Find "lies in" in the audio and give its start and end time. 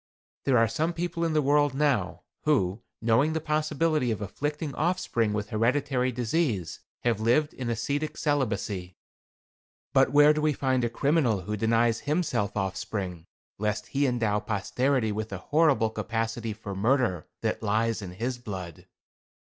17.61-18.13